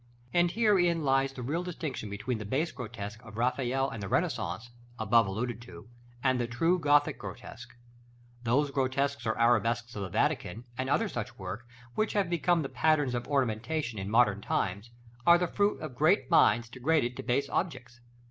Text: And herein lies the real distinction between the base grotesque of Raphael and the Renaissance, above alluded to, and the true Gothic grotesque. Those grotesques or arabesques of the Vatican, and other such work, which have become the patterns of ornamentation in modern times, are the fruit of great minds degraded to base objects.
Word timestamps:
And 0.33 0.49
herein 0.49 1.03
lies 1.03 1.31
the 1.31 1.43
real 1.43 1.61
distinction 1.61 2.09
between 2.09 2.39
the 2.39 2.43
base 2.43 2.71
grotesque 2.71 3.21
of 3.23 3.37
Raphael 3.37 3.87
and 3.91 4.01
the 4.01 4.07
Renaissance, 4.07 4.71
above 4.97 5.27
alluded 5.27 5.61
to, 5.61 5.89
and 6.23 6.39
the 6.39 6.47
true 6.47 6.79
Gothic 6.79 7.19
grotesque. 7.19 7.75
Those 8.41 8.71
grotesques 8.71 9.27
or 9.27 9.37
arabesques 9.39 9.95
of 9.95 10.01
the 10.01 10.09
Vatican, 10.09 10.63
and 10.75 10.89
other 10.89 11.07
such 11.07 11.37
work, 11.37 11.67
which 11.93 12.13
have 12.13 12.31
become 12.31 12.63
the 12.63 12.67
patterns 12.67 13.13
of 13.13 13.27
ornamentation 13.27 13.99
in 13.99 14.09
modern 14.09 14.41
times, 14.41 14.89
are 15.27 15.37
the 15.37 15.45
fruit 15.45 15.79
of 15.81 15.93
great 15.93 16.31
minds 16.31 16.67
degraded 16.67 17.15
to 17.17 17.21
base 17.21 17.47
objects. 17.47 18.01